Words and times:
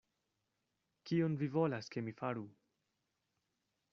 Kion 1.09 1.35
vi 1.41 1.51
volas, 1.57 1.91
ke 1.95 2.05
mi 2.07 2.15
faru? 2.23 2.47